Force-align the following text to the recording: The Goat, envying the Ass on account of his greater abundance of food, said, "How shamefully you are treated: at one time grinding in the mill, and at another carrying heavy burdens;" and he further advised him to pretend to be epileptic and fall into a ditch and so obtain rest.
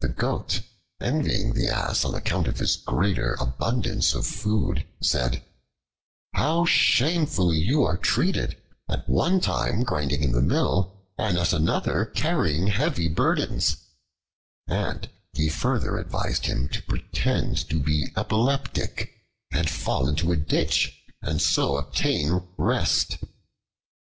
The 0.00 0.08
Goat, 0.08 0.62
envying 1.02 1.52
the 1.52 1.68
Ass 1.68 2.02
on 2.06 2.14
account 2.14 2.48
of 2.48 2.58
his 2.60 2.76
greater 2.76 3.36
abundance 3.38 4.14
of 4.14 4.24
food, 4.26 4.86
said, 5.02 5.42
"How 6.32 6.64
shamefully 6.64 7.58
you 7.58 7.82
are 7.84 7.98
treated: 7.98 8.56
at 8.88 9.06
one 9.06 9.38
time 9.38 9.82
grinding 9.82 10.22
in 10.22 10.32
the 10.32 10.40
mill, 10.40 11.04
and 11.18 11.36
at 11.36 11.52
another 11.52 12.06
carrying 12.06 12.68
heavy 12.68 13.06
burdens;" 13.06 13.76
and 14.66 15.10
he 15.34 15.50
further 15.50 15.98
advised 15.98 16.46
him 16.46 16.66
to 16.70 16.80
pretend 16.84 17.68
to 17.68 17.80
be 17.80 18.08
epileptic 18.16 19.12
and 19.52 19.68
fall 19.68 20.08
into 20.08 20.32
a 20.32 20.36
ditch 20.36 21.02
and 21.20 21.42
so 21.42 21.76
obtain 21.76 22.48
rest. 22.56 23.18